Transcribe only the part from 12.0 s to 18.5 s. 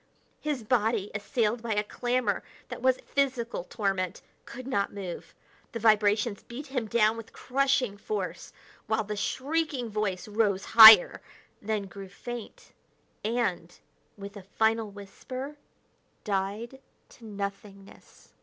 faint, and, with a final whisper, died to nothingness.